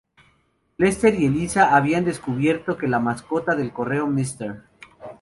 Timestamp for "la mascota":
2.87-3.53